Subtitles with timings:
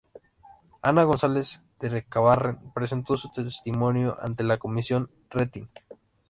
[0.81, 5.69] Ana González de Recabarren presentó su testimonio ante la Comisión Rettig.